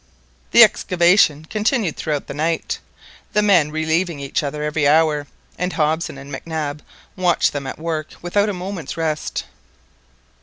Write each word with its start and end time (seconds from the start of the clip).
The 0.49 0.63
excavation 0.63 1.45
continued 1.45 1.95
throughout 1.95 2.25
the 2.25 2.33
night, 2.33 2.79
the 3.33 3.43
men 3.43 3.69
relieving 3.69 4.19
each 4.19 4.41
other 4.41 4.63
every 4.63 4.87
hour, 4.87 5.27
and 5.59 5.73
Hobson 5.73 6.17
and 6.17 6.31
Mac 6.31 6.47
Nab 6.47 6.81
watched 7.15 7.53
them 7.53 7.67
at 7.67 7.77
work 7.77 8.13
without 8.19 8.49
a 8.49 8.53
moment's 8.53 8.97
rest. 8.97 9.45